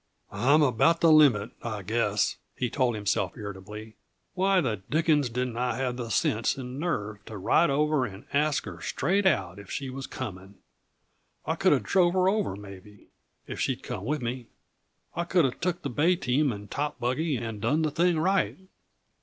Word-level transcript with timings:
"I'm 0.31 0.63
about 0.63 1.01
the 1.01 1.11
limit, 1.11 1.51
I 1.61 1.83
guess," 1.83 2.37
he 2.55 2.71
told 2.71 2.95
himself 2.95 3.37
irritably. 3.37 3.97
"Why 4.33 4.59
the 4.59 4.77
dickens 4.89 5.29
didn't 5.29 5.57
I 5.57 5.75
have 5.77 5.95
the 5.95 6.09
sense 6.09 6.57
and 6.57 6.79
nerve 6.79 7.23
to 7.25 7.37
ride 7.37 7.69
over 7.69 8.07
and 8.07 8.25
ask 8.33 8.65
her 8.65 8.81
straight 8.81 9.27
out 9.27 9.59
if 9.59 9.69
she 9.69 9.91
was 9.91 10.07
coming? 10.07 10.55
I 11.45 11.53
coulda 11.55 11.81
drove 11.81 12.13
her 12.15 12.27
over, 12.27 12.55
maybe 12.55 13.09
if 13.45 13.59
she'd 13.59 13.83
come 13.83 14.03
with 14.03 14.23
me. 14.23 14.47
I 15.15 15.23
coulda 15.23 15.51
took 15.51 15.83
the 15.83 15.89
bay 15.91 16.15
team 16.15 16.51
and 16.51 16.71
top 16.71 16.99
buggy, 16.99 17.35
and 17.37 17.61
done 17.61 17.83
the 17.83 17.91
thing 17.91 18.17
right. 18.19 18.57